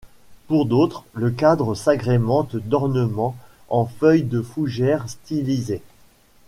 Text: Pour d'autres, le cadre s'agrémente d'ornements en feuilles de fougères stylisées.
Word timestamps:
Pour 0.47 0.65
d'autres, 0.65 1.03
le 1.13 1.29
cadre 1.29 1.75
s'agrémente 1.75 2.55
d'ornements 2.55 3.35
en 3.69 3.85
feuilles 3.85 4.23
de 4.23 4.41
fougères 4.41 5.07
stylisées. 5.07 5.83